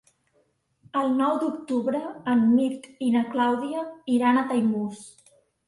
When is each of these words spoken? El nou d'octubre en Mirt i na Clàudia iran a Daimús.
El 1.01 1.13
nou 1.19 1.35
d'octubre 1.43 2.01
en 2.35 2.43
Mirt 2.55 2.89
i 3.11 3.13
na 3.19 3.23
Clàudia 3.37 3.87
iran 4.19 4.43
a 4.43 4.47
Daimús. 4.55 5.09